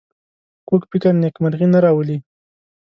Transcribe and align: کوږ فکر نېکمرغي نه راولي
کوږ 0.67 0.81
فکر 0.91 1.13
نېکمرغي 1.21 1.67
نه 1.73 1.79
راولي 1.83 2.17